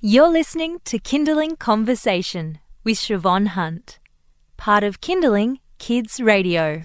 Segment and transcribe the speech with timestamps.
[0.00, 3.98] You're listening to Kinderling Conversation with Siobhan Hunt,
[4.56, 6.82] part of Kinderling Kids Radio.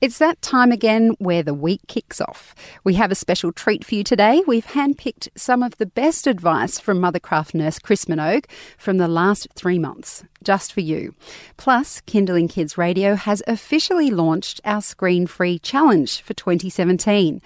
[0.00, 2.56] It's that time again where the week kicks off.
[2.82, 4.42] We have a special treat for you today.
[4.48, 8.46] We've handpicked some of the best advice from Mothercraft nurse Chris Minogue
[8.76, 11.14] from the last three months, just for you.
[11.56, 17.40] Plus, Kinderling Kids Radio has officially launched our screen free challenge for 2017.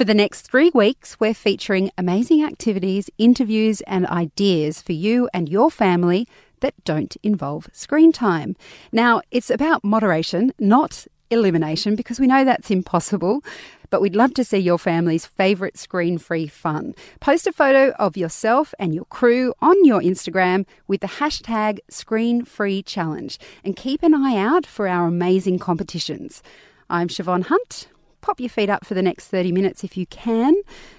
[0.00, 5.46] For the next three weeks, we're featuring amazing activities, interviews, and ideas for you and
[5.46, 6.26] your family
[6.60, 8.56] that don't involve screen time.
[8.92, 13.44] Now, it's about moderation, not elimination because we know that's impossible.
[13.90, 16.94] But we'd love to see your family's favourite screen free fun.
[17.20, 22.46] Post a photo of yourself and your crew on your Instagram with the hashtag Screen
[22.46, 26.42] Free Challenge and keep an eye out for our amazing competitions.
[26.88, 27.88] I'm Siobhan Hunt.
[28.20, 30.54] Pop your feet up for the next 30 minutes if you can.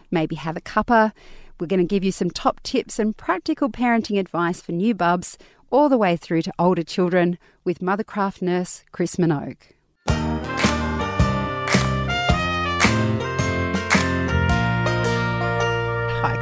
[0.09, 1.11] Maybe have a cuppa.
[1.59, 5.37] We're going to give you some top tips and practical parenting advice for new bubs
[5.69, 9.57] all the way through to older children with Mothercraft nurse Chris Minogue.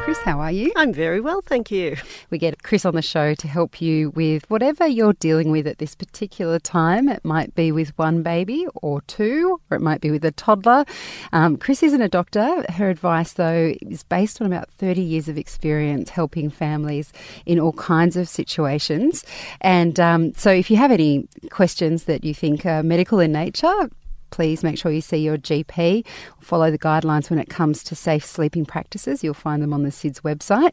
[0.02, 0.72] Chris, how are you?
[0.76, 1.94] I'm very well, thank you.
[2.30, 5.76] We get Chris on the show to help you with whatever you're dealing with at
[5.76, 7.08] this particular time.
[7.08, 10.86] It might be with one baby or two, or it might be with a toddler.
[11.32, 12.64] Um, Chris isn't a doctor.
[12.72, 17.12] Her advice, though, is based on about 30 years of experience helping families
[17.44, 19.22] in all kinds of situations.
[19.60, 23.90] And um, so, if you have any questions that you think are medical in nature,
[24.30, 26.04] please make sure you see your GP.
[26.40, 29.22] Follow the guidelines when it comes to safe sleeping practices.
[29.24, 30.72] You'll find them on the SIDS website.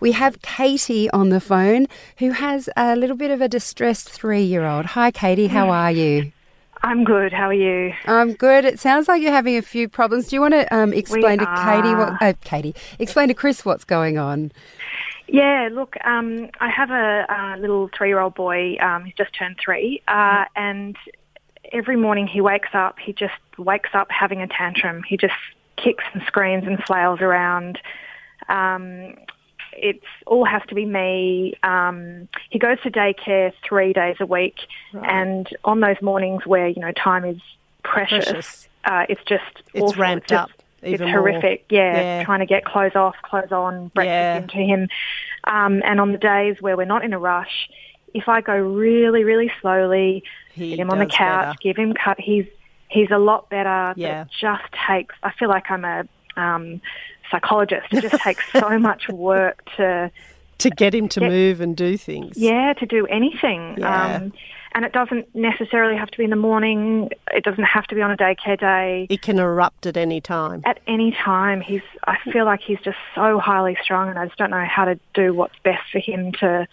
[0.00, 1.86] We have Katie on the phone
[2.18, 4.86] who has a little bit of a distressed three year old.
[4.86, 6.32] Hi, Katie, how are you?
[6.84, 7.32] I'm good.
[7.32, 7.92] How are you?
[8.06, 8.64] I'm good.
[8.64, 10.28] It sounds like you're having a few problems.
[10.28, 12.10] Do you want to um, explain We to Katie what?
[12.10, 12.18] are.
[12.20, 14.50] Oh, Katie, explain to Chris what's going on.
[15.28, 18.76] Yeah, look, um, I have a, a little three-year-old boy.
[18.78, 20.96] Um, he's just turned three, uh, and
[21.72, 22.98] every morning he wakes up.
[22.98, 25.02] He just wakes up having a tantrum.
[25.02, 25.34] He just
[25.76, 27.78] kicks and screams and flails around.
[28.48, 29.16] Um,
[29.74, 31.54] it's all has to be me.
[31.62, 34.56] Um, he goes to daycare three days a week,
[34.92, 37.40] and on those mornings where you know time is
[37.82, 38.68] precious, Precious.
[38.84, 40.00] Uh, it's just It's awful.
[40.00, 40.50] ramped just- up
[40.84, 41.64] even it's horrific.
[41.70, 42.24] Yeah, Yeah.
[42.24, 44.36] trying to get clothes off, clothes on, breakfast Yeah.
[44.38, 44.88] into him.
[45.44, 47.68] Um, and on the days where we're not in a rush,
[48.14, 50.24] if I go really, really slowly,
[50.54, 51.58] He get him on the couch, better.
[51.62, 52.46] give him cut, he's
[52.88, 53.92] he's a lot better.
[53.94, 54.22] but Yeah.
[54.22, 55.14] it just takes.
[55.22, 56.04] I feel like I'm a
[56.36, 56.80] um,
[57.30, 57.86] psychologist.
[57.90, 60.10] It just takes so much work to
[60.58, 61.28] To get him to Yeah.
[61.28, 62.36] move and do things.
[62.38, 63.76] yeah to do anything.
[63.78, 64.16] Yeah.
[64.16, 64.32] Um,
[64.74, 67.10] and it doesn't necessarily have to be in the morning.
[67.30, 69.06] It doesn't have to be on a daycare day.
[69.10, 70.62] It can erupt at any time.
[70.64, 71.60] at any time.
[71.60, 74.86] He's I feel like he's just so highly strung and I just don't know how
[74.86, 76.66] to do what's best for him to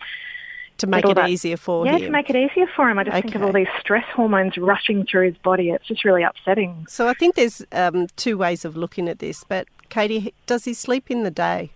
[0.80, 2.00] To make it that- easier for yeah, him.
[2.00, 2.98] Yeah, to make it easier for him.
[3.00, 5.70] I just think of all these stress hormones rushing through his body.
[5.70, 6.86] It's just really upsetting.
[6.88, 9.44] so I think there's um, two ways of looking at this.
[9.44, 11.72] But Katie, does he sleep in the day?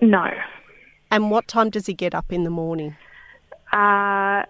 [0.00, 0.30] No.
[1.10, 2.96] And what time does he get up in the morning?
[3.72, 4.44] Uh,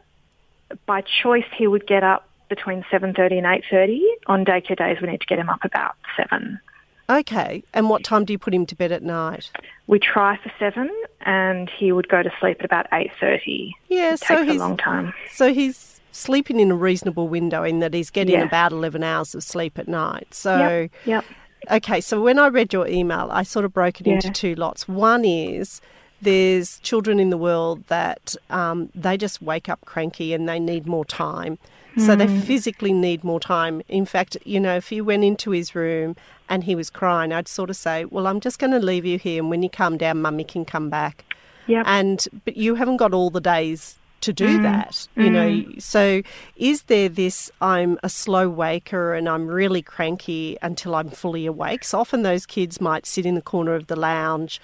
[0.87, 4.01] by choice he would get up between 7:30 and 8:30.
[4.27, 6.61] On daycare days we need to get him up about 7.
[7.09, 7.63] Okay.
[7.75, 9.51] And what time do you put him to bed at night?
[9.87, 10.91] We try for 7
[11.27, 13.73] and he would go to sleep at about 8:30.
[13.89, 15.13] Yeah, It so takes a long time.
[15.31, 18.45] so he's sleeping in a reasonable window in that he's getting Yeah.
[18.45, 20.29] about 11 hours of sleep at night.
[20.33, 20.91] So Yep.
[21.07, 21.25] Yep.
[21.71, 24.87] Okay, so when I read your email, I sort of broke it into two lots.
[24.87, 25.81] One is
[26.25, 30.87] there's children in the world that um, they just wake up cranky and they need
[30.87, 31.59] more time.
[31.97, 32.41] So they hmm.
[32.41, 33.81] physically need more time.
[33.89, 36.17] In fact, you know, if you went into his room
[36.49, 39.17] and he was crying, I'd sort of say, "Well, I'm just going to leave you
[39.17, 41.25] here, and when you calm down, Mummy can come back."
[41.69, 41.85] Yep.
[41.87, 44.63] And but you haven't got all the days to do hmm.
[44.63, 45.53] that, you know.
[45.53, 45.79] Hmm.
[45.79, 46.23] So
[46.57, 47.51] is there this?
[47.61, 51.85] I'm a slow waker and I'm really cranky until I'm fully awake.
[51.85, 54.61] So often those kids might sit in the corner of the lounge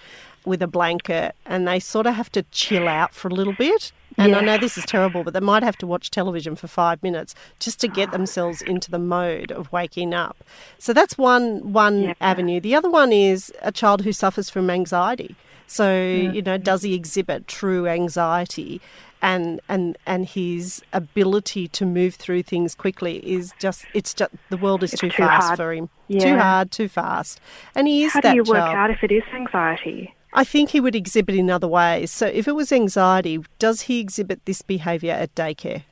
[0.50, 3.92] with a blanket and they sort of have to chill out for a little bit.
[4.19, 7.03] And I know this is terrible, but they might have to watch television for five
[7.03, 10.45] minutes just to get themselves into the mode of waking up.
[10.78, 12.15] So that's one one Yeah.
[12.21, 12.60] avenue.
[12.60, 15.36] The other one is a child who suffers from anxiety.
[15.66, 15.86] So
[16.34, 18.83] you know, does he exhibit true anxiety?
[19.22, 24.57] And, and and his ability to move through things quickly is just it's just the
[24.57, 27.39] world is It's too, too fast for him too hard too fast
[27.75, 30.15] and he is How that do you work out if it is anxiety?
[30.32, 32.10] I think he would exhibit in other ways.
[32.12, 35.84] So if it was anxiety, does he exhibit this behaviour at daycare?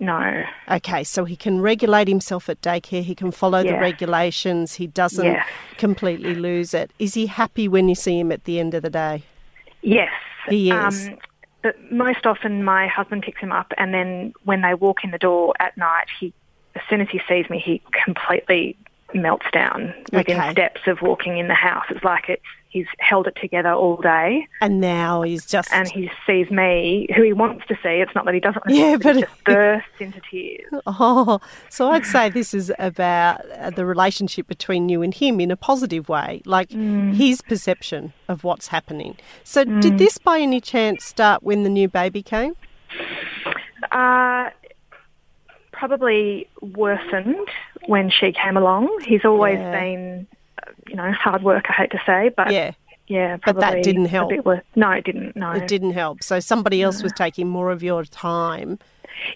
[0.00, 0.44] No.
[0.70, 5.24] Okay, so he can regulate himself at daycare, he can follow the regulations, he doesn't
[5.24, 5.46] Yes.
[5.78, 6.90] completely lose it.
[6.98, 9.22] Is he happy when you see him at the end of the day?
[9.82, 10.10] Yes.
[10.48, 11.08] He is.
[11.08, 11.18] Um,
[11.62, 15.18] but most often my husband picks him up, and then when they walk in the
[15.18, 16.34] door at night, he,
[16.74, 18.76] as soon as he sees me, he completely
[19.14, 20.50] melts down within Okay.
[20.50, 21.84] steps of walking in the house.
[21.88, 22.42] It's like it's
[22.74, 25.72] he's held it together all day, And now he's just.
[25.72, 28.00] and he sees me, who he wants to see.
[28.02, 30.66] It's not that he doesn't, Yeah, but he just bursts into tears.
[30.86, 31.38] Oh,
[31.70, 35.56] so I'd say this is about uh, the relationship between you and him in a
[35.56, 39.16] positive way, like his perception of what's happening.
[39.44, 42.56] So, did this by any chance start when the new baby came?
[43.92, 44.50] Uh,
[45.72, 47.48] probably worsened
[47.86, 48.88] when she came along.
[49.06, 49.70] He's always Yeah.
[49.80, 50.26] been,
[50.88, 51.66] you know, hard work.
[51.68, 52.72] I hate to say, but Yeah,
[53.06, 54.32] yeah, But that didn't help.
[54.76, 55.36] No, it didn't.
[55.36, 56.22] No, it didn't help.
[56.22, 58.78] So, somebody else was taking more of your time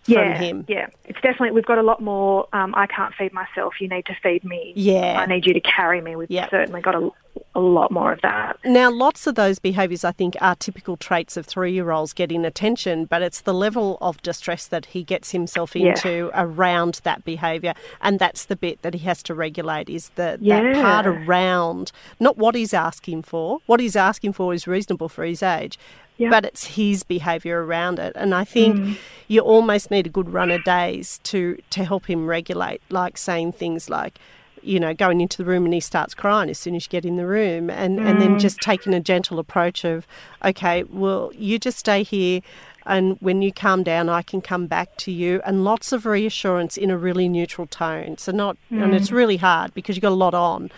[0.06, 0.64] yeah, from him.
[0.68, 2.46] Yeah, it's definitely we've got a lot more.
[2.52, 3.74] Um, I can't feed myself.
[3.80, 4.72] You need to feed me.
[4.76, 5.18] Yeah.
[5.20, 6.16] I need you to carry me.
[6.16, 6.48] We've Yeah.
[6.50, 7.10] certainly got a,
[7.54, 8.58] a lot more of that.
[8.64, 12.44] Now, lots of those behaviours, I think, are typical traits of three year olds getting
[12.44, 15.90] attention, but it's the level of distress that he gets himself Yeah.
[15.90, 17.74] into around that behaviour.
[18.00, 22.36] And that's the bit that he has to regulate is the, that part around, not
[22.38, 23.58] what he's asking for.
[23.66, 25.78] What he's asking for is reasonable for his age.
[26.18, 26.30] Yeah.
[26.30, 28.96] But it's his behaviour around it, and I think Mm.
[29.28, 33.52] you almost need a good run of days to to help him regulate, like saying
[33.52, 34.18] things like,
[34.60, 37.04] you know, going into the room and he starts crying as soon as you get
[37.04, 38.20] in the room, and, and Mm.
[38.20, 40.06] then just taking a gentle approach of,
[40.44, 42.40] okay, well, you just stay here,
[42.84, 46.76] and when you calm down, I can come back to you, and lots of reassurance
[46.76, 48.18] in a really neutral tone.
[48.18, 50.70] So not, and it's really hard because you've got a lot on,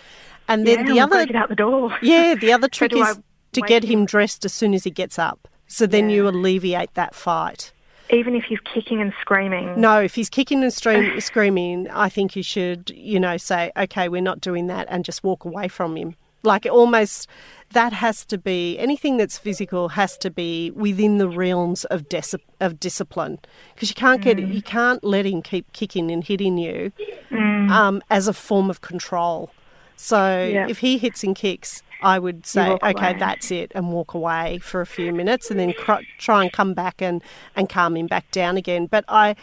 [0.47, 0.87] and then Mm.
[0.87, 1.91] yeah, the other, get out the door.
[2.03, 3.19] yeah, the other trick is
[3.53, 5.47] to get him dressed as soon as he gets up.
[5.67, 6.15] So then Yeah.
[6.17, 7.71] you alleviate that fight.
[8.09, 9.79] Even if he's kicking and screaming.
[9.79, 14.09] No, if he's kicking and stream, screaming, I think you should, you know, say, okay,
[14.09, 16.15] we're not doing that and just walk away from him.
[16.43, 17.27] Like almost
[17.71, 22.35] that has to be anything that's physical has to be within the realms of dis-
[22.59, 23.37] of discipline
[23.75, 24.51] because you can't get Mm.
[24.53, 26.91] you can't let him keep kicking and hitting you
[27.31, 29.51] um, as a form of control.
[29.95, 30.65] So Yeah.
[30.67, 33.15] if he hits and kicks, I would say, okay, away.
[33.19, 36.73] that's it, and walk away for a few minutes, and then cr- try and come
[36.73, 37.21] back and,
[37.55, 38.87] and calm him back down again.
[38.87, 39.35] But I,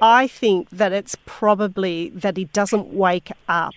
[0.00, 3.74] I think that it's probably that he doesn't wake up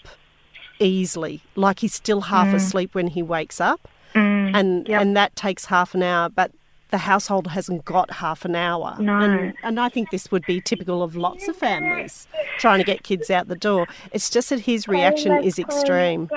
[0.80, 4.56] easily, like he's still half asleep when he wakes up, and
[4.86, 4.88] Mm.
[4.90, 5.02] Yep.
[5.02, 6.52] and that takes half an hour, but.
[6.90, 8.96] The household hasn't got half an hour.
[8.98, 9.20] No.
[9.20, 12.30] And, and I think this would be typical of lots of families
[12.60, 13.88] trying to get kids out the door.
[14.14, 16.30] It's just that his reaction is extreme.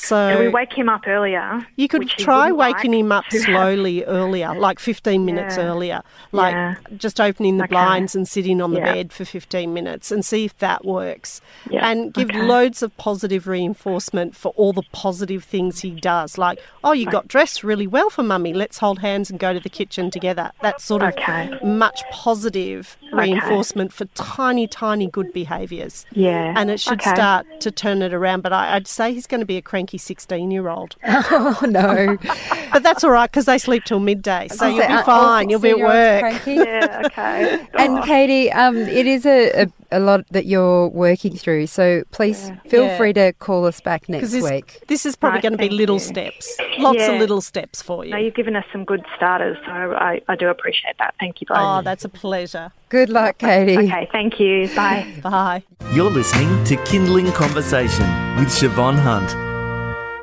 [0.00, 1.66] So So we wake him up earlier.
[1.76, 5.64] you could try waking like him up slowly earlier, like 15 minutes Yeah.
[5.64, 6.02] earlier,
[6.32, 6.74] like Yeah.
[6.96, 7.70] just opening the Okay.
[7.74, 8.94] blinds and sitting on the Yeah.
[8.94, 11.40] bed for 15 minutes and see if that works.
[11.70, 12.40] And give Okay.
[12.40, 16.38] loads of positive reinforcement for all the positive things he does.
[16.38, 18.54] Like, oh, you got dressed really well for mummy.
[18.54, 20.50] Let's hold hands and go to the kitchen together.
[20.62, 21.50] That sort of Okay.
[21.62, 26.06] much positive reinforcement for tiny, tiny good behaviours.
[26.12, 26.54] Yeah.
[26.56, 28.40] And it should start to turn it around.
[28.42, 30.96] But I, I'd say he's going to be a cranky 16 year old.
[31.06, 32.16] Oh, no.
[32.72, 35.08] But that's all right because they sleep till midday, so I you'll say, be aren't
[35.08, 35.50] all fine.
[35.50, 36.20] You'll be at work.
[36.20, 36.54] cranky?
[36.54, 37.02] Yeah.
[37.06, 37.66] Okay.
[37.74, 38.04] And.
[38.04, 42.84] Katie, um, it is a, a, a lot that you're working through, so please feel
[42.84, 42.96] Yeah.
[42.96, 44.78] free to call us back next this, week.
[44.86, 46.00] this is probably Right, going to be little you.
[46.00, 48.12] steps, lots of little steps for you.
[48.12, 51.14] No, you've given us some good starters, so I, I do appreciate that.
[51.18, 51.56] Thank you both.
[51.58, 52.70] oh, that's a pleasure.
[52.88, 53.76] Good luck, Katie.
[53.78, 54.68] okay, thank you.
[54.76, 55.12] Bye.
[55.24, 55.64] Bye.
[55.92, 58.04] You're listening to Kinderling Conversation
[58.38, 59.49] with Siobhan Hunt.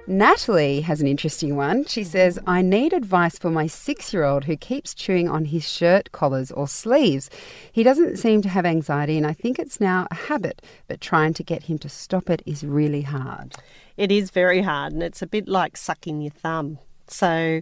[0.10, 1.84] Natalie has an interesting one.
[1.84, 5.68] She says, I need advice for my six year old who keeps chewing on his
[5.68, 7.30] shirt collars or sleeves.
[7.70, 11.34] He doesn't seem to have anxiety, and I think it's now a habit, but trying
[11.34, 13.56] to get him to stop it is really hard.
[13.98, 16.80] It is very hard, and it's a bit like sucking your thumb.
[17.08, 17.62] So,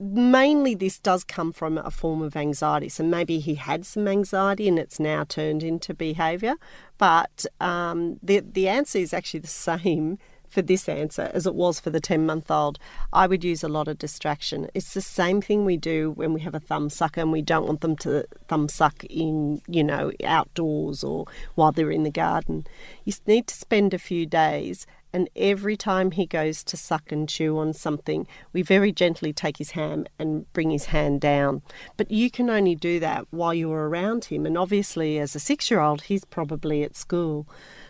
[0.00, 2.88] mainly this does come from a form of anxiety.
[2.88, 6.54] So, maybe he had some anxiety and it's now turned into behaviour.
[6.96, 10.18] But um, the, the answer is actually the same
[10.48, 12.78] for this answer as it was for the 10 month old.
[13.12, 14.68] I would use a lot of distraction.
[14.74, 17.66] It's the same thing we do when we have a thumb sucker and we don't
[17.66, 22.66] want them to thumb suck in, you know, outdoors or while they're in the garden.
[23.04, 27.28] You need to spend a few days and every time he goes to suck and
[27.28, 31.62] chew on something, we very gently take his hand and bring his hand down.
[31.96, 34.44] But you can only do that while you're around him.
[34.44, 37.46] And obviously, as a six year old, he's probably at school.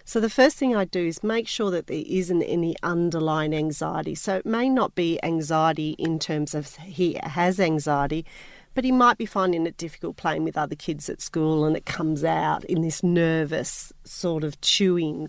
[0.08, 4.14] So the first thing I do is make sure that there isn't any underlying anxiety.
[4.14, 8.24] So it may not be anxiety in terms of he has anxiety,
[8.72, 11.84] but he might be finding it difficult playing with other kids at school and it
[11.84, 15.28] comes out in this nervous sort of chewing.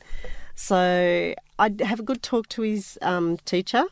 [0.56, 3.84] So I'd have a good talk to his um, teacher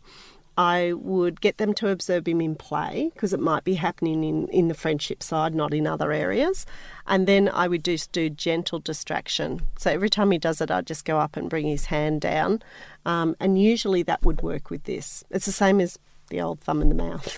[0.57, 4.47] I would get them to observe him in play because it might be happening in,
[4.47, 6.65] in the friendship side, not in other areas.
[7.05, 9.61] And then I would just do gentle distraction.
[9.77, 12.63] So every time he does it, I'd just go up and bring his hand down.
[13.05, 15.23] Um, and usually that would work with this.
[15.29, 15.99] It's the same as
[16.29, 17.37] the old thumb in the mouth.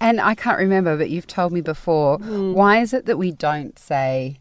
[0.00, 2.18] And I can't remember, but you've told me before.
[2.18, 4.40] Why is it that we don't say,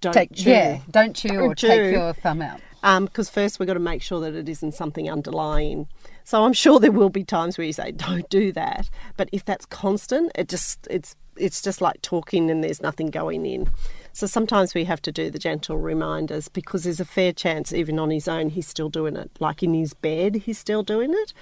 [0.00, 0.50] Don't take, chew.
[0.50, 1.68] yeah, don't chew or Don't chew.
[1.68, 2.60] take your thumb out?
[2.80, 5.86] Because Um, first we've got to make sure that it isn't something underlying.
[6.24, 9.44] So I'm sure there will be times where you say, "Don't do that," but if
[9.44, 13.68] that's constant, it just it's it's just like talking and there's nothing going in.
[14.12, 17.98] So sometimes we have to do the gentle reminders because there's a fair chance, even
[17.98, 19.30] on his own, he's still doing it.
[19.38, 21.32] Like in his bed, he's still doing it.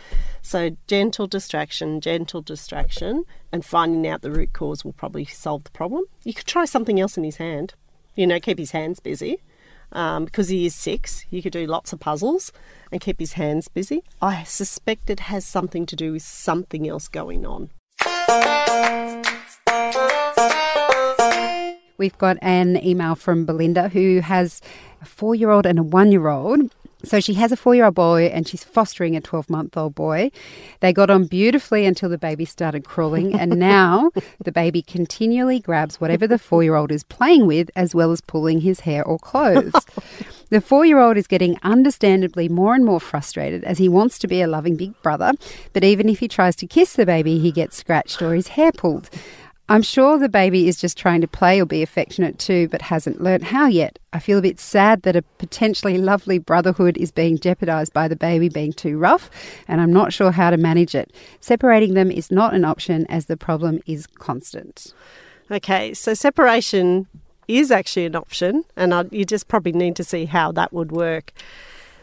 [0.43, 5.71] So gentle distraction, gentle distraction, and finding out the root cause will probably solve the
[5.71, 6.05] problem.
[6.25, 7.75] You could try something else in his hand.
[8.15, 9.41] You know, keep his hands busy
[9.93, 12.53] um, because he is six, he could do lots of puzzles
[12.93, 14.03] and keep his hands busy.
[14.21, 17.71] I suspect it has something to do with something else going on.
[21.99, 24.61] We've got an email from Belinda who has
[25.03, 26.73] a four year old and a one year old.
[27.05, 29.95] So she has a four year old boy and she's fostering a 12 month old
[29.95, 30.31] boy.
[30.81, 34.11] They got on beautifully until the baby started crawling, and now
[34.43, 38.21] the baby continually grabs whatever the four year old is playing with as well as
[38.21, 39.73] pulling his hair or clothes.
[40.51, 44.27] The four year old is getting understandably more and more frustrated as he wants to
[44.27, 45.33] be a loving big brother,
[45.75, 48.73] but even if he tries to kiss the baby, he gets scratched or his hair
[48.73, 49.11] pulled.
[49.71, 53.21] I'm sure the baby is just trying to play or be affectionate too, but hasn't
[53.21, 53.99] learnt how yet.
[54.15, 58.17] I feel a bit sad that a potentially lovely brotherhood is being jeopardised by the
[58.17, 59.31] baby being too rough,
[59.69, 61.13] and I'm not sure how to manage it.
[61.41, 64.95] Separating them is not an option as the problem is constant.
[65.51, 67.07] Okay, so separation
[67.47, 70.93] is actually an option, and I, you just probably need to see how that would
[70.93, 71.33] work.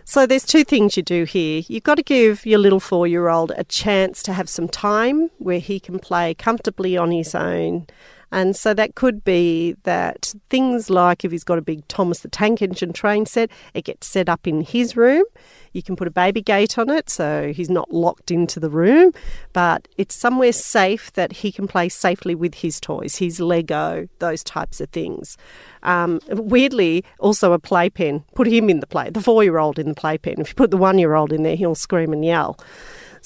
[0.07, 1.63] So there's two things you do here.
[1.67, 5.79] You've got to give your little four-year-old a chance to have some time where he
[5.79, 7.87] can play comfortably on his own.
[8.35, 12.27] And so that could be that things like if he's got a big Thomas the
[12.27, 15.23] Tank Engine train set, it gets set up in his room.
[15.71, 19.13] You can put a baby gate on it so he's not locked into the room,
[19.53, 24.43] but it's somewhere safe that he can play safely with his toys, his Lego, those
[24.43, 25.37] types of things.
[25.83, 28.25] Um, weirdly, also a playpen.
[28.35, 30.41] Put him in the play, the four year old in the playpen.
[30.41, 32.59] If you put the one year old in there, he'll scream and yell.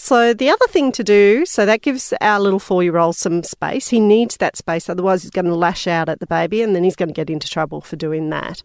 [0.02, 3.90] So the other thing to do, so that gives our little four-year-old some space.
[3.90, 6.86] He needs that space, otherwise he's going to lash out at the baby, and then
[6.86, 8.64] he's going to get into trouble for doing that.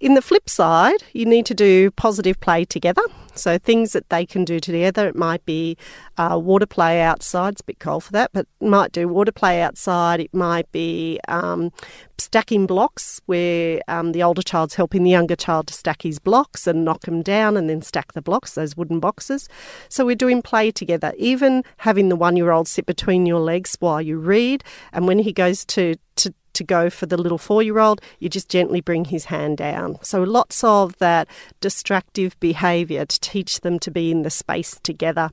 [0.00, 3.00] In the flip side, you need to do positive play together.
[3.34, 5.08] So things that they can do together.
[5.08, 5.76] It might be
[6.16, 7.54] uh, water play outside.
[7.54, 10.20] It's a bit cold for that, but might do water play outside.
[10.20, 11.72] It might be um,
[12.18, 16.66] stacking blocks, where um, the older child's helping the younger child to stack his blocks
[16.66, 19.48] and knock them down, and then stack the blocks, those wooden boxes.
[19.88, 21.12] So we're doing play together.
[21.16, 25.64] Even having the one-year-old sit between your legs while you read, and when he goes
[25.66, 29.24] to to to go for the little four year old, you just gently bring his
[29.26, 29.98] hand down.
[30.02, 31.26] So, lots of that
[31.60, 35.30] distractive behaviour to teach them to be in the space together.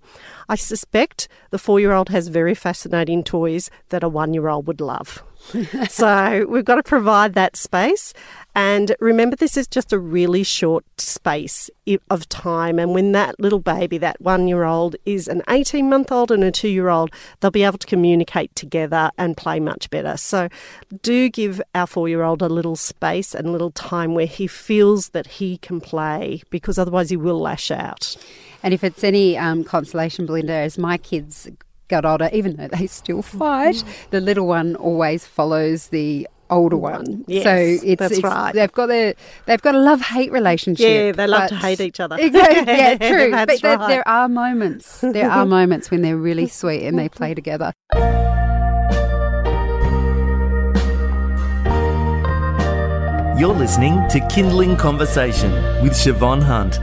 [0.48, 4.68] I suspect the four year old has very fascinating toys that a one year old
[4.68, 5.22] would love.
[5.90, 8.14] so, we've got to provide that space.
[8.54, 11.70] And remember, this is just a really short space
[12.10, 12.80] of time.
[12.80, 16.44] And when that little baby, that one year old, is an 18 month old and
[16.44, 20.18] a two year old, they'll be able to communicate together and play much better.
[20.18, 20.50] So,
[21.02, 24.48] do give our four year old a little space and a little time where he
[24.48, 28.18] feels that he can play because otherwise he will lash out.
[28.64, 31.48] And if it's any um, consolation, Belinda, as my kids
[31.88, 33.38] got older, even though they still mm-hmm.
[33.38, 37.26] fight, the little one always follows the older one.
[37.28, 38.54] Yes, so it's, that's it's- right.
[38.54, 39.14] They've got a
[39.46, 40.86] they've got a love hate relationship.
[40.86, 42.18] Yeah, they love to hate each other.
[42.20, 42.74] Exactly.
[42.74, 43.32] Yeah, true.
[43.32, 45.02] That's but there, there are moments.
[45.02, 47.74] There are moments when they're really sweet and they play together.
[53.38, 55.52] You're listening to Kinderling Conversation
[55.84, 56.80] with Siobhan Hunt.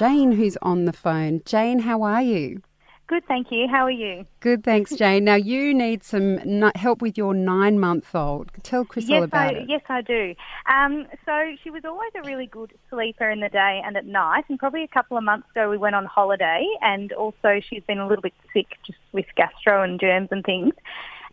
[0.00, 1.42] Jane, who's on the phone.
[1.44, 2.62] Jane, how are you?
[3.06, 3.68] Good, thank you.
[3.68, 4.24] How are you?
[4.40, 5.24] Good, thanks, Jane.
[5.24, 6.38] Now you need some
[6.74, 8.50] help with your nine-month-old.
[8.62, 9.68] Tell Chris all about I, it.
[9.68, 10.34] yes, I do.
[10.74, 14.46] Um, so she was always a really good sleeper in the day and at night.
[14.48, 17.98] And probably a couple of months ago, we went on holiday, and also she's been
[17.98, 20.72] a little bit sick, just with gastro and germs and things.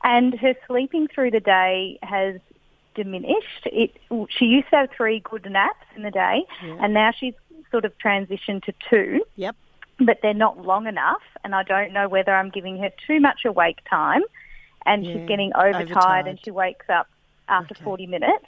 [0.04, 2.36] And her sleeping through the day has
[2.96, 3.66] diminished.
[3.68, 3.92] It
[4.30, 6.46] she used to have three good naps in the day,
[6.82, 7.36] and now she's
[7.72, 9.24] sort of transition to two.
[9.36, 9.56] Yep.
[10.00, 13.46] but they're not long enough, and I don't know whether I'm giving her too much
[13.46, 14.22] awake time,
[14.86, 16.28] and Yeah, she's getting overtired, overtired.
[16.28, 17.08] and she wakes up
[17.50, 17.84] after Okay.
[17.84, 18.46] 40 minutes.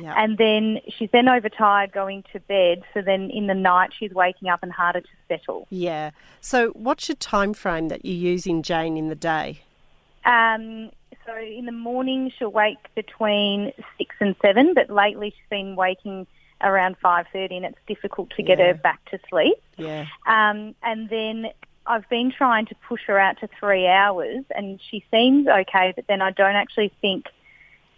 [0.00, 0.14] Yeah.
[0.16, 2.82] And then she's then overtired going to bed.
[2.94, 5.66] So then in the night she's waking up and harder to settle.
[5.70, 6.10] Yeah.
[6.40, 9.62] So, what's your time frame that you use in Jane in the day?
[10.24, 10.90] Um,
[11.24, 16.26] so in the morning she'll wake between six and seven, but lately she's been waking
[16.62, 18.66] around five thirty, and it's difficult to get Yeah.
[18.68, 19.56] her back to sleep.
[19.76, 20.06] Yeah.
[20.26, 21.46] Um, and then
[21.86, 26.06] I've been trying to push her out to three hours, and she seems okay, but
[26.08, 27.26] then I don't actually think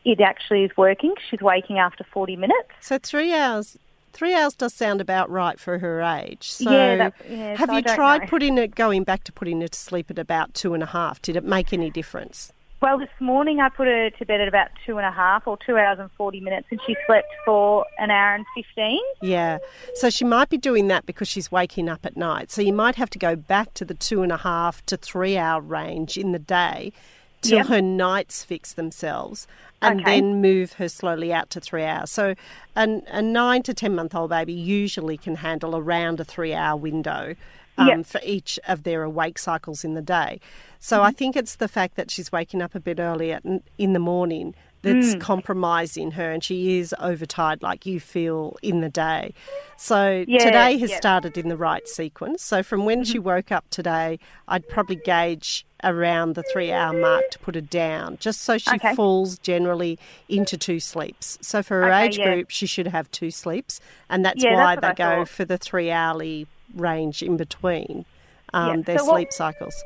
[0.05, 1.15] it actually is working.
[1.31, 2.69] She's waking after 40 minutes.
[2.81, 3.79] So, three hours.
[4.13, 6.51] Three hours does sound about right for her age.
[6.51, 8.27] So, Yeah, that- yeah, have so you tried know.
[8.27, 11.21] putting it, going back to putting her to sleep at about two and a half?
[11.23, 12.53] Did it make any difference?
[12.81, 15.59] Well, this morning I put her to bed at about two and a half or
[15.67, 19.01] two hours and 40 minutes, and she slept for an hour and 15.
[19.21, 19.59] Yeah.
[19.95, 22.53] So she might be doing that because she's waking up at night.
[22.53, 25.37] So you might have to go back to the two and a half to three
[25.37, 26.93] hour range in the day
[27.41, 27.67] till Yep.
[27.67, 29.49] her nights fix themselves
[29.83, 30.21] and Okay.
[30.21, 32.11] then move her slowly out to three hours.
[32.13, 32.35] So
[32.77, 36.77] an, a nine to 10 month old baby usually can handle around a three hour
[36.77, 37.35] window.
[37.79, 38.07] Um, Yep.
[38.07, 40.41] For each of their awake cycles in the day.
[40.81, 41.07] So Mm-hmm.
[41.07, 43.41] I think it's the fact that she's waking up a bit earlier
[43.79, 45.21] in- the morning that's Mm.
[45.21, 49.33] compromising her and she is overtired like you feel in the day.
[49.77, 50.97] So Yeah, today has yeah.
[50.97, 52.43] started in the right sequence.
[52.45, 53.27] So from when she Mm-hmm.
[53.27, 58.19] woke up today, I'd probably gauge around the three hour mark to put her down,
[58.21, 58.95] just so she Okay.
[58.95, 61.39] falls generally into two sleeps.
[61.41, 62.25] So for her Okay, age yeah.
[62.35, 65.29] group, she should have two sleeps, and that's why that's they I go thought.
[65.29, 68.05] for the three hourly range in between
[68.53, 68.83] um, yeah.
[68.83, 69.85] their so what, sleep cycles.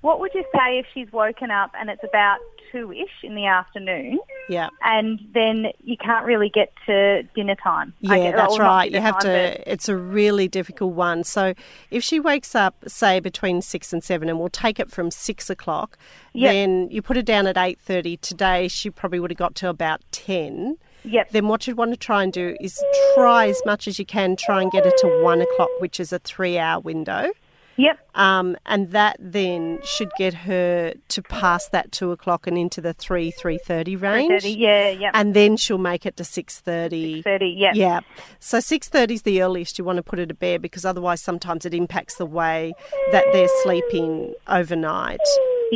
[0.00, 2.38] What would you say if she's woken up and it's about
[2.70, 4.18] two ish in the afternoon?
[4.48, 4.68] Yeah.
[4.82, 7.94] And then you can't really get to dinner time.
[8.00, 8.90] Yeah, guess, that's right.
[8.90, 9.66] You have time, to, but...
[9.66, 11.24] it's a really difficult one.
[11.24, 11.54] So
[11.90, 15.48] if she wakes up, say, between six and seven, and we'll take it from six
[15.48, 15.96] o'clock,
[16.32, 16.52] yep.
[16.52, 18.20] then you put her down at 8.30.
[18.20, 21.30] Today, she probably would have got to about 10 yep.
[21.30, 22.82] Then what you'd want to try and do is
[23.14, 24.36] try as much as you can.
[24.36, 27.30] Try and get it to one o'clock, which is a three-hour window.
[27.76, 27.98] Yep.
[28.14, 32.92] Um, and that then should get her to pass that two o'clock and into the
[32.92, 34.42] three three thirty range.
[34.42, 35.10] 30, yeah, yep.
[35.14, 37.22] And then she'll make it to six thirty.
[37.22, 37.74] 30, yep.
[37.74, 38.00] Yeah.
[38.38, 41.20] So six thirty is the earliest you want to put her to bed because otherwise
[41.20, 42.74] sometimes it impacts the way
[43.10, 45.18] that they're sleeping overnight.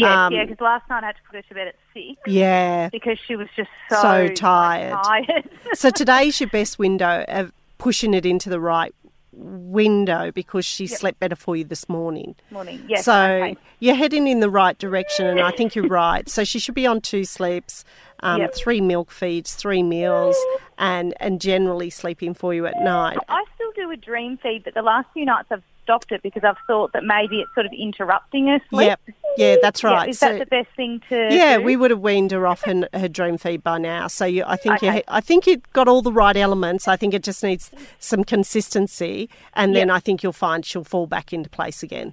[0.00, 2.16] Yes, Um, yeah, because last night I had to put her to bed at six
[2.26, 2.88] Yeah.
[2.90, 4.96] because she was just so, So tired.
[5.04, 5.48] tired.
[5.74, 8.94] so today's your best window of pushing it into the right
[9.32, 12.34] window because she slept better for you this morning.
[12.50, 13.04] Morning, yes.
[13.04, 13.56] so okay.
[13.78, 16.28] you're heading in the right direction, and I think you're right.
[16.28, 17.84] So she should be on two sleeps,
[18.20, 18.54] um, Yep.
[18.54, 20.36] three milk feeds, three meals,
[20.78, 23.18] and and generally sleeping for you at night.
[23.28, 26.44] I still do a dream feed, but the last few nights I've stopped it because
[26.44, 28.88] I've thought that maybe it's sort of interrupting her sleep.
[28.88, 29.00] Yep,
[29.38, 30.08] yeah, that's Yeah, right.
[30.10, 31.62] is So- that the best thing to yeah, do?
[31.64, 34.06] we would have weaned her off her, her dream feed by now.
[34.06, 35.02] So you, I think you, Okay.
[35.08, 36.86] I think you got all the right elements.
[36.88, 39.96] I think it just needs some consistency, and then Yep.
[39.96, 42.12] I think you'll find she'll fall back into place again.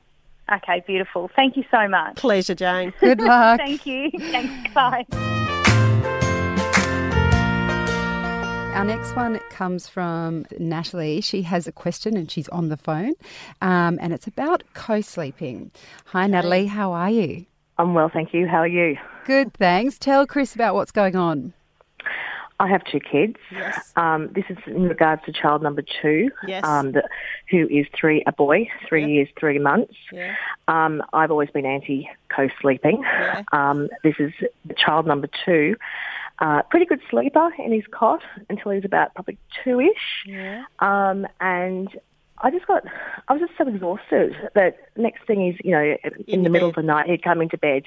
[0.51, 1.29] Okay, beautiful.
[1.35, 2.15] Thank you so much.
[2.15, 2.93] Pleasure, Jane.
[3.01, 3.59] Good luck.
[3.59, 4.11] Thank you.
[4.11, 4.73] Thanks.
[4.73, 5.05] Bye.
[8.75, 11.21] Our next one comes from Natalie.
[11.21, 13.13] She has a question and she's on the phone,
[13.61, 15.71] um, and it's about co sleeping.
[16.07, 16.65] Hi, Natalie.
[16.65, 17.45] How are you?
[17.77, 18.47] I'm well, thank you.
[18.47, 18.97] How are you?
[19.25, 19.97] Good, thanks.
[19.97, 21.53] Tell Chris about what's going on.
[22.59, 23.37] I have two kids.
[23.51, 23.93] Yes.
[23.95, 26.63] Um, this is in regards to child number two, Yes.
[26.65, 27.03] um, the,
[27.49, 29.09] who is three, a boy, three Yep.
[29.09, 29.93] years, three months.
[30.11, 30.35] Yeah.
[30.67, 33.01] Um, I've always been anti co-sleeping.
[33.03, 33.43] Yeah.
[33.53, 34.33] Um, this is
[34.77, 35.75] child number two.
[36.39, 40.23] Uh, pretty good sleeper in his cot until he was about probably two-ish.
[40.25, 40.63] Yeah.
[40.79, 41.87] Um, and
[42.39, 42.83] I just got,
[43.29, 46.67] I was just so exhausted that next thing is, you know, in, In the middle
[46.67, 47.83] of the night, he'd come into bed.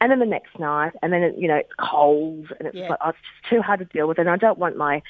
[0.00, 2.90] And then the next night, and then, it, you know, it's cold and it's, Yeah.
[2.90, 4.18] like, oh, it's just too hard to deal with.
[4.18, 5.02] And I don't want my,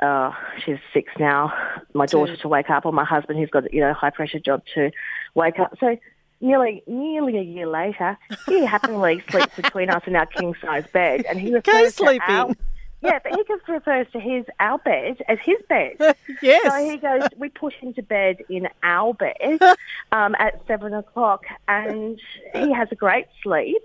[0.00, 0.32] uh,
[0.64, 1.52] she's six now,
[1.92, 4.10] my To- daughter to wake up or my husband who's got, you know, a high
[4.10, 4.90] pressure job to
[5.34, 5.76] wake up.
[5.78, 5.98] So
[6.40, 11.24] nearly, nearly a year later, he happily sleeps between us in our king size bed.
[11.28, 12.20] And he refers to sleeping.
[12.28, 12.54] our,
[13.02, 15.96] yeah, but he just refers to his, our bed as his bed.
[16.42, 16.72] yes.
[16.72, 19.58] So he goes, we put him to bed in our bed
[20.12, 22.20] um, at seven o'clock, and
[22.52, 23.82] he has a great sleep.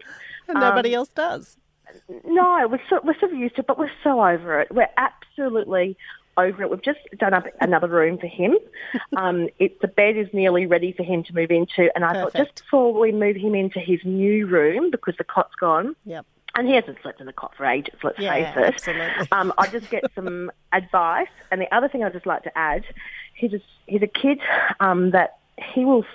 [0.48, 1.58] and nobody um, else does.
[2.26, 4.72] No, we're so, we're sort of used to it, but we're so over it.
[4.72, 5.98] We're absolutely
[6.38, 6.70] over it.
[6.72, 8.58] We've just done up another room for him.
[9.18, 12.34] Um, it, the bed is nearly ready for him to move into, and I thought
[12.34, 16.26] just before we move him into his new room, because the cot's gone, Yep.
[16.56, 18.74] and he hasn't slept in the cot for ages, let's Yeah, face it.
[18.74, 19.28] absolutely.
[19.32, 21.28] Um, I just get some advice.
[21.52, 22.84] And the other thing I'd just like to add,
[23.36, 24.40] he's a, he's a kid
[24.80, 25.38] um, that
[25.74, 26.06] he will,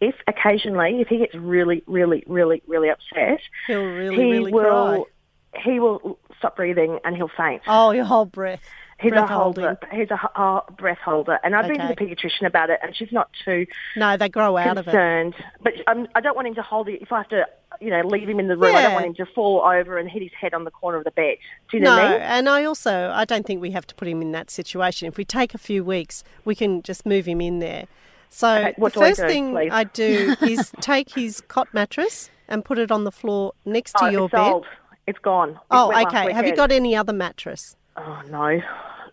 [0.00, 5.04] if occasionally, if he gets really, really, really, really upset, He'll really, he really will
[5.52, 5.62] cry.
[5.62, 7.62] he will stop breathing and he'll faint.
[7.66, 8.62] Oh, your whole breath.
[9.00, 9.78] He's breath a holder.
[9.80, 9.98] holding.
[9.98, 13.12] He's a uh, breath holder, and I've been to the paediatrician about it, and she's
[13.12, 14.90] not too No, they grow out of it.
[14.90, 15.34] concerned.
[15.62, 17.00] But um, I don't want him to hold it.
[17.00, 17.46] If I have to,
[17.80, 20.08] you know, leave him in the room, I don't want him to fall over and
[20.10, 21.36] hit his head on the corner of the bed.
[21.70, 22.22] Do you know No, what I mean?
[22.22, 25.08] and I also I don't think we have to put him in that situation.
[25.08, 27.86] If we take a few weeks, we can just move him in there.
[28.28, 29.70] So Okay, what the do I first do, thing please?
[29.72, 34.04] I do is take his cot mattress and put it on the floor next to
[34.04, 34.40] oh, your it's bed.
[34.52, 34.66] old.
[35.06, 35.50] It's gone.
[35.50, 36.32] It Oh, okay.
[36.32, 37.76] Have you got any other mattress?
[37.96, 38.60] Oh no,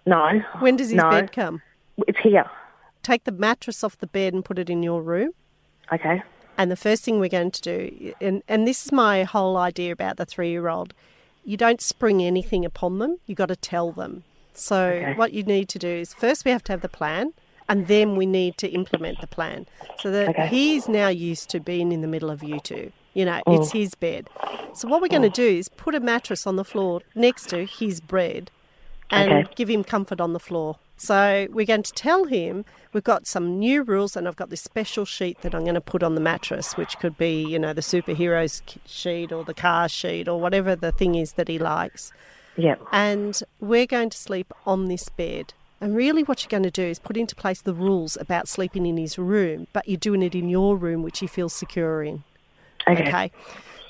[0.07, 0.41] no.
[0.59, 1.09] When does his no.
[1.09, 1.61] bed come?
[2.07, 2.49] It's here.
[3.03, 5.31] Take the mattress off the bed and put it in your room.
[5.91, 6.23] Okay.
[6.57, 9.91] And the first thing we're going to do, and, and this is my whole idea
[9.91, 10.93] about the three year old,
[11.45, 14.23] you don't spring anything upon them, you've got to tell them.
[14.53, 15.13] So, Okay.
[15.13, 17.33] what you need to do is first we have to have the plan,
[17.69, 19.67] and then we need to implement the plan.
[19.99, 20.47] So that Okay.
[20.47, 22.91] he's now used to being in the middle of you two.
[23.13, 23.77] You know, it's oh.
[23.77, 24.29] his bed.
[24.73, 25.47] So, what we're going to oh.
[25.47, 28.49] do is put a mattress on the floor next to his bed
[29.11, 29.53] and Okay.
[29.55, 30.77] give him comfort on the floor.
[30.97, 34.61] So we're going to tell him we've got some new rules, and I've got this
[34.61, 37.73] special sheet that I'm going to put on the mattress, which could be, you know,
[37.73, 42.11] the superheroes sheet or the car sheet or whatever the thing is that he likes.
[42.55, 42.81] Yep.
[42.91, 45.53] And we're going to sleep on this bed.
[45.79, 48.87] And really, what you're going to do is put into place the rules about sleeping
[48.87, 52.23] in his room, but you're doing it in your room, which he feels secure in.
[52.87, 53.07] Okay.
[53.07, 53.31] Okay.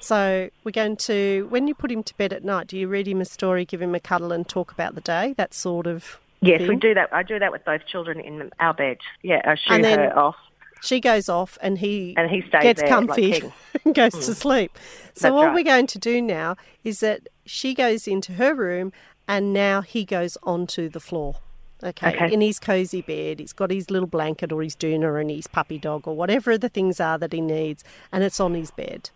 [0.08, 3.10] So we're going to, when you put him to bed at night, do you read
[3.10, 5.34] him a story, give him a cuddle, and talk about the day?
[5.36, 6.22] That sort of.
[6.40, 7.14] Yes, we do that.
[7.14, 9.00] I do that with both children in our bed.
[9.22, 10.38] Yeah, I shoo her off.
[10.82, 13.54] She goes off, and he And he stays gets there like comfy king.
[13.84, 14.36] and goes to mm.
[14.36, 14.78] sleep.
[15.14, 15.56] So That's what right.
[15.56, 18.94] we're going to do now is that she goes into her room,
[19.28, 21.36] and now he goes onto the floor.
[21.84, 22.34] Okay, Okay.
[22.34, 25.78] in his cozy bed, he's got his little blanket or his doona and his puppy
[25.78, 29.10] dog or whatever the things are that he needs, and it's on his bed.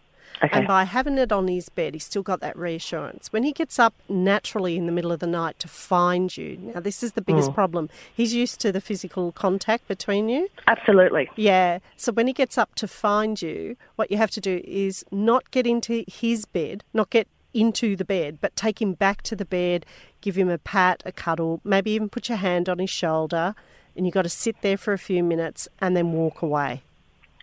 [0.43, 0.57] Okay.
[0.57, 3.31] And by having it on his bed, he's still got that reassurance.
[3.31, 6.79] When he gets up naturally in the middle of the night to find you, now
[6.79, 7.55] this is the biggest Mm.
[7.55, 7.89] problem.
[8.13, 10.49] He's used to the physical contact between you.
[10.67, 11.29] Absolutely.
[11.35, 11.79] Yeah.
[11.95, 15.51] So when he gets up to find you, what you have to do is not
[15.51, 19.45] get into his bed, not get into the bed, but take him back to the
[19.45, 19.85] bed,
[20.21, 23.53] give him a pat, a cuddle, maybe even put your hand on his shoulder,
[23.95, 26.81] and you've got to sit there for a few minutes and then walk away.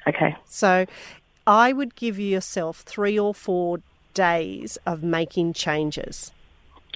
[0.07, 0.35] Okay.
[0.47, 0.87] So
[1.49, 3.79] I would give yourself three or four
[4.13, 6.31] days of making changes.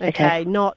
[0.00, 0.44] Okay, Okay.
[0.44, 0.76] not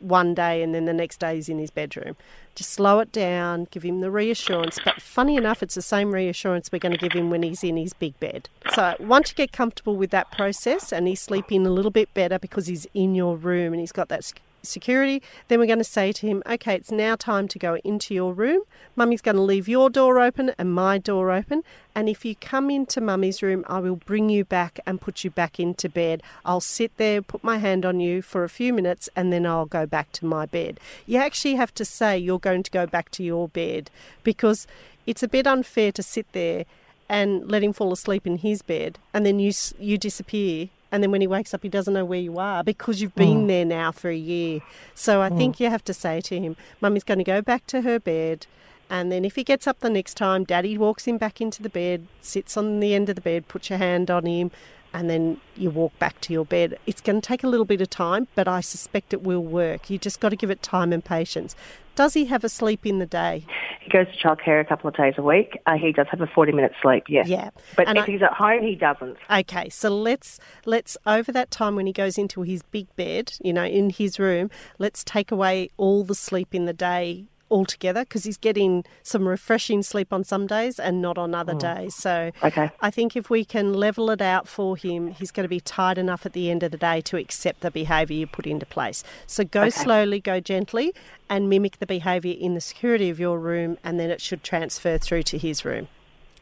[0.00, 2.14] one day and then the next day he's in his bedroom.
[2.54, 4.78] Just slow it down, give him the reassurance.
[4.84, 7.78] But funny enough, it's the same reassurance we're going to give him when he's in
[7.78, 8.50] his big bed.
[8.74, 12.38] So once you get comfortable with that process and he's sleeping a little bit better
[12.38, 14.24] because he's in your room and he's got that
[14.66, 18.14] security, then we're going to say to him, okay, it's now time to go into
[18.14, 18.62] your room.
[18.94, 21.62] Mummy's going to leave your door open and my door open.
[21.94, 25.30] And if you come into Mummy's room, I will bring you back and put you
[25.30, 26.22] back into bed.
[26.44, 29.66] I'll sit there, put my hand on you for a few minutes, and then I'll
[29.66, 30.78] go back to my bed.
[31.06, 33.90] You actually have to say you're going to go back to your bed
[34.24, 34.66] because
[35.06, 36.64] it's a bit unfair to sit there
[37.08, 41.10] and let him fall asleep in his bed and then you you disappear and then
[41.10, 43.48] when he wakes up he doesn't know where you are because you've been mm.
[43.48, 44.60] there now for a year.
[44.94, 45.60] So i think mm.
[45.60, 48.46] you have to say to him mummy's going to go back to her bed.
[48.88, 51.68] And then if he gets up the next time daddy walks him back into the
[51.68, 54.50] bed sits on the end of the bed puts your hand on him
[54.94, 56.78] and then you walk back to your bed.
[56.86, 59.90] It's going to take a little bit of time but i suspect it will work.
[59.90, 61.56] You just got to give it time and patience
[61.96, 63.44] does he have a sleep in the day
[63.80, 65.58] He goes to childcare a couple of days a week.
[65.66, 67.28] Uh, he does have a 40 minute sleep, yes.
[67.28, 67.50] Yeah.
[67.76, 69.16] But And if I- he's at home, he doesn't.
[69.30, 73.52] Okay, so let's let's over that time when he goes into his big bed, you
[73.52, 78.24] know, in his room, let's take away all the sleep in the day altogether because
[78.24, 81.58] he's getting some refreshing sleep on some days and not on other oh.
[81.58, 81.94] days.
[81.94, 82.70] So Okay.
[82.80, 85.98] I think if we can level it out for him, he's going to be tired
[85.98, 89.04] enough at the end of the day to accept the behaviour you put into place.
[89.26, 90.94] So go slowly, go gently,
[91.28, 94.98] and mimic the behaviour in the security of your room, and then it should transfer
[94.98, 95.88] through to his room.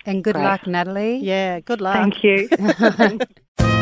[0.07, 0.45] And good Great.
[0.45, 1.17] luck, Natalie.
[1.17, 1.97] Yeah, good luck.
[1.97, 3.19] Thank you.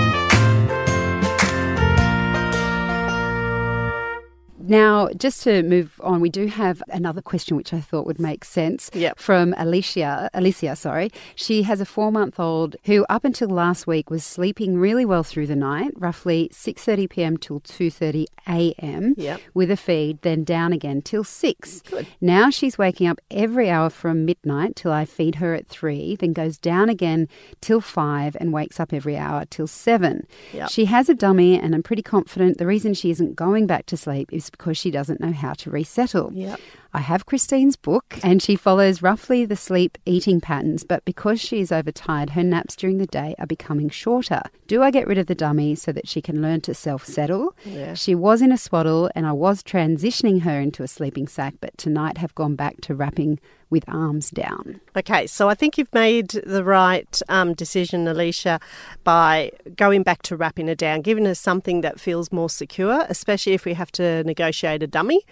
[4.63, 8.45] Now, just to move on, we do have another question which I thought would make
[8.45, 9.19] sense Yep.
[9.19, 10.31] from Alicia.
[10.33, 11.11] Alicia, sorry.
[11.35, 15.57] She has a four-month-old who, up until last week, was sleeping really well through the
[15.57, 17.37] night, roughly 6:30 p.m.
[17.37, 19.15] till 2:30 a.m.
[19.17, 19.41] Yep.
[19.55, 21.83] with a feed, then down again till six.
[22.21, 26.33] Now she's waking up every hour from midnight till I feed her at three, then
[26.33, 27.29] goes down again
[27.61, 30.27] till five, and wakes up every hour till seven.
[30.53, 30.71] Yep.
[30.71, 33.97] She has a dummy, and I'm pretty confident the reason she isn't going back to
[33.97, 36.31] sleep is because she doesn't know how to resettle.
[36.33, 36.61] Yep.
[36.95, 41.61] I have Christine's book, and she follows roughly the sleep eating patterns, but because she
[41.61, 44.43] is overtired, her naps during the day are becoming shorter.
[44.67, 47.55] Do I get rid of the dummy so that she can learn to self settle?
[47.65, 47.95] Yeah.
[47.95, 51.77] She was in a swaddle, and I was transitioning her into a sleeping sack, but
[51.79, 54.81] tonight have gone back to wrapping with arms down.
[54.95, 58.61] Okay, so I think you've made the right um, decision, Alicia,
[59.03, 63.55] by going back to wrapping her down, giving her something that feels more secure, especially
[63.55, 65.23] if we have to negotiate a dummy.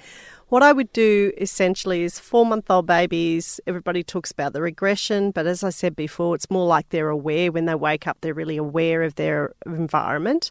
[0.50, 5.30] What I would do essentially is four month old babies, everybody talks about the regression,
[5.30, 7.52] but as I said before, it's more like they're aware.
[7.52, 10.50] When they wake up, they're really aware of their environment.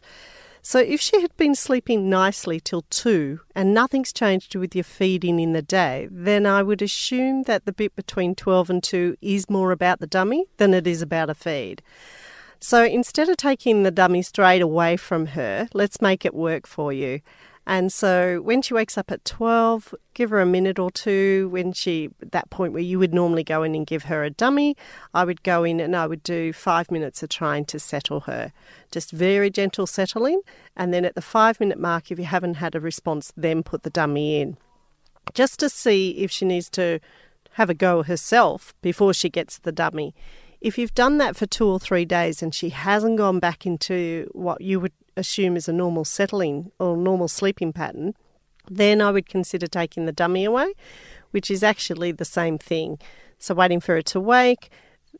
[0.62, 5.38] So if she had been sleeping nicely till two and nothing's changed with your feeding
[5.38, 9.50] in the day, then I would assume that the bit between 12 and 2 is
[9.50, 11.82] more about the dummy than it is about a feed.
[12.58, 16.90] So instead of taking the dummy straight away from her, let's make it work for
[16.90, 17.20] you.
[17.66, 21.48] And so when she wakes up at 12, give her a minute or two.
[21.50, 24.76] When she, that point where you would normally go in and give her a dummy,
[25.14, 28.52] I would go in and I would do five minutes of trying to settle her.
[28.90, 30.40] Just very gentle settling.
[30.76, 33.82] And then at the five minute mark, if you haven't had a response, then put
[33.82, 34.56] the dummy in.
[35.34, 36.98] Just to see if she needs to
[37.52, 40.14] have a go herself before she gets the dummy.
[40.60, 44.28] If you've done that for two or three days and she hasn't gone back into
[44.32, 48.14] what you would assume is a normal settling or normal sleeping pattern,
[48.68, 50.74] then I would consider taking the dummy away,
[51.30, 52.98] which is actually the same thing.
[53.38, 54.70] So waiting for her to wake,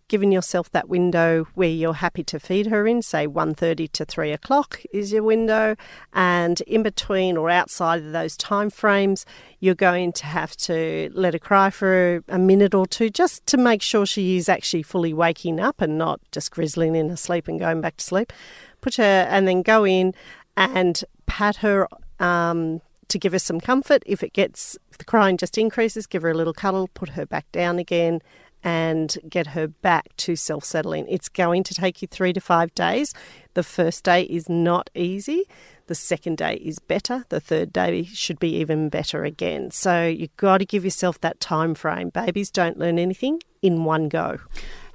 [0.09, 4.33] giving yourself that window where you're happy to feed her in, say 1.30 to 3
[4.33, 5.77] o'clock is your window,
[6.13, 9.25] and in between or outside of those time frames,
[9.61, 13.57] you're going to have to let her cry for a minute or two just to
[13.57, 17.49] make sure she is actually fully waking up and not just grizzling in her sleep
[17.49, 18.33] and going back to sleep.
[18.81, 20.15] Put her and then go in
[20.57, 21.89] and pat her
[22.19, 24.03] um, to give her some comfort.
[24.07, 27.27] If it gets if the crying just increases, give her a little cuddle, put her
[27.27, 28.21] back down again,
[28.63, 31.07] and get her back to self settling.
[31.09, 33.15] It's going to take you three to five days.
[33.55, 35.45] The first day is not easy.
[35.87, 37.25] The second day is better.
[37.31, 39.73] The third day should be even better again.
[39.73, 42.11] So you've got to give yourself that time frame.
[42.11, 44.39] Babies don't learn anything in one go.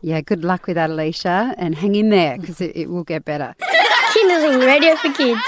[0.05, 3.25] Yeah, good luck with that, Alicia, and hang in there because it, it will get
[3.25, 3.55] better.
[4.13, 5.41] Kinderling Radio for Kids.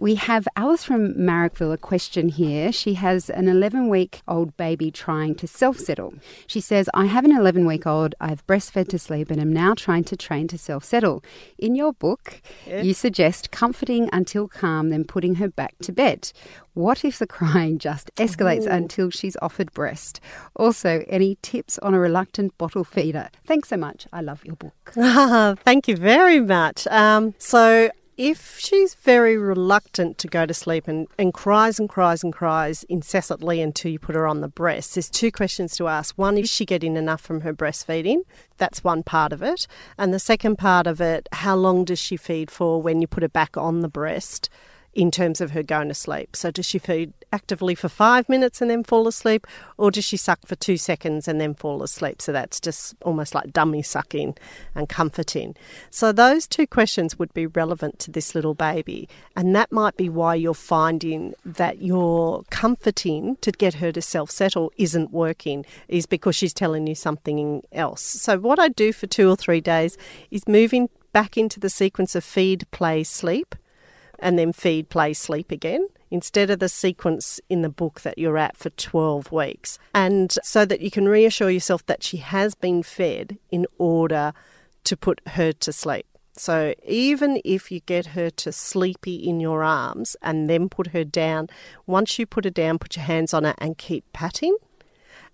[0.00, 2.72] We have Alice from Marrickville a question here.
[2.72, 6.14] She has an 11 week old baby trying to self settle.
[6.46, 9.74] She says, I have an 11 week old, I've breastfed to sleep, and am now
[9.74, 11.22] trying to train to self settle.
[11.58, 12.80] In your book, Yeah.
[12.80, 16.32] you suggest comforting until calm, then putting her back to bed.
[16.72, 20.18] What if the crying just escalates until she's offered breast?
[20.56, 23.28] Also, any tips on a reluctant bottle feeder?
[23.44, 24.06] Thanks so much.
[24.14, 24.92] I love your book.
[25.64, 26.86] Thank you very much.
[26.86, 32.22] Um, so, if she's very reluctant to go to sleep and, and cries and cries
[32.22, 36.18] and cries incessantly until you put her on the breast, there's two questions to ask.
[36.18, 38.18] One, is she getting enough from her breastfeeding?
[38.58, 39.66] That's one part of it.
[39.96, 43.22] And the second part of it, how long does she feed for when you put
[43.22, 44.50] her back on the breast?
[44.92, 46.34] In terms of her going to sleep.
[46.34, 49.46] So, does she feed actively for five minutes and then fall asleep,
[49.78, 52.20] or does she suck for two seconds and then fall asleep?
[52.20, 54.36] So, that's just almost like dummy sucking
[54.74, 55.54] and comforting.
[55.90, 60.08] So, those two questions would be relevant to this little baby, and that might be
[60.08, 66.06] why you're finding that your comforting to get her to self settle isn't working, is
[66.06, 68.02] because she's telling you something else.
[68.02, 69.96] So, what I do for two or three days
[70.30, 73.54] is moving back into the sequence of feed, play, sleep
[74.20, 78.38] and then feed, play, sleep again instead of the sequence in the book that you're
[78.38, 79.78] at for 12 weeks.
[79.94, 84.32] And so that you can reassure yourself that she has been fed in order
[84.84, 86.06] to put her to sleep.
[86.32, 91.04] So even if you get her to sleepy in your arms and then put her
[91.04, 91.48] down,
[91.86, 94.56] once you put her down, put your hands on her and keep patting.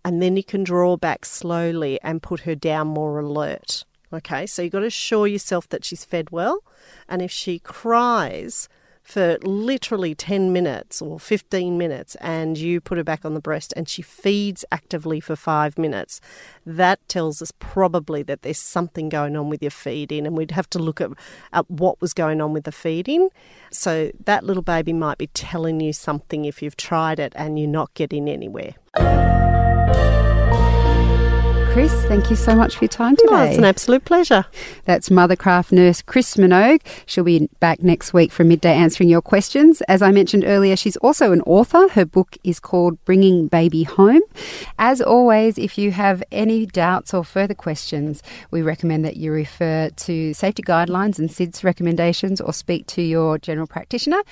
[0.04, 3.84] And then you can draw back slowly and put her down more alert.
[4.12, 6.62] Okay, so you've got to assure yourself that she's fed well.
[7.08, 8.68] And if she cries
[9.02, 13.72] for literally 10 minutes or 15 minutes and you put her back on the breast
[13.76, 16.20] and she feeds actively for five minutes,
[16.64, 20.26] that tells us probably that there's something going on with your feeding.
[20.26, 21.10] And we'd have to look at,
[21.52, 23.28] at what was going on with the feeding.
[23.70, 27.68] So that little baby might be telling you something if you've tried it and you're
[27.68, 28.74] not getting anywhere.
[31.76, 33.28] Chris, thank you so much for your time today.
[33.32, 34.46] Oh, it's an absolute pleasure.
[34.86, 36.80] That's Mothercraft nurse Chris Minogue.
[37.04, 39.82] She'll be back next week for midday answering your questions.
[39.82, 41.86] As I mentioned earlier, she's also an author.
[41.88, 44.22] Her book is called Bringing Baby Home.
[44.78, 49.90] As always, if you have any doubts or further questions, we recommend that you refer
[49.90, 54.22] to safety guidelines and SIDS recommendations or speak to your general practitioner.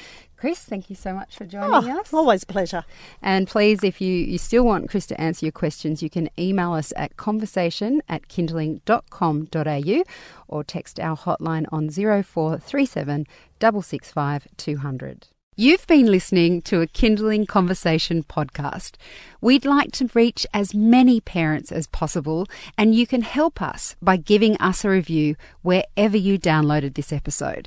[0.44, 2.12] Chris, thank you so much for joining Oh, us.
[2.12, 2.84] always a pleasure.
[3.22, 6.74] And please, if you, you still want Chris to answer your questions, you can email
[6.74, 10.02] us at conversation at kinderling.com.au
[10.46, 13.26] or text our hotline on 0437
[13.58, 15.28] 665 200.
[15.56, 18.96] You've been listening to a Kinderling Conversation podcast.
[19.40, 24.18] We'd like to reach as many parents as possible, and you can help us by
[24.18, 27.66] giving us a review wherever you downloaded this episode.